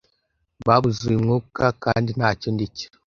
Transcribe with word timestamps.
babuze 0.67 0.99
uyu 1.09 1.23
mwuka 1.23 1.63
kandi 1.83 2.09
ntacyo 2.17 2.47
ndi 2.51 2.65
cyo 2.75 2.87